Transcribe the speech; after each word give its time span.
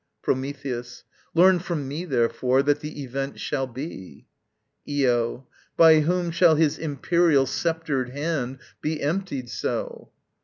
Prometheus. 0.23 1.03
Learn 1.35 1.59
from 1.59 1.87
me, 1.87 2.05
therefore, 2.05 2.63
that 2.63 2.79
the 2.79 3.03
event 3.03 3.39
shall 3.39 3.67
be. 3.67 4.25
Io. 4.89 5.45
By 5.77 5.99
whom 5.99 6.31
shall 6.31 6.55
his 6.55 6.79
imperial 6.79 7.45
sceptred 7.45 8.09
hand 8.09 8.57
Be 8.81 8.99
emptied 8.99 9.47
so? 9.51 10.09